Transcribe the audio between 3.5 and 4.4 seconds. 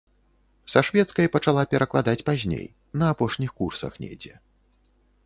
курсах недзе.